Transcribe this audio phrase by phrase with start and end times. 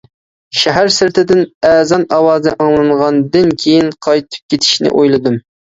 [0.61, 1.41] شەھەر سىرتىدىن
[1.71, 5.43] ئەزان ئاۋازى ئاڭلانغاندىن كېيىن، قايتىپ كېتىشنى ئويلىدىم.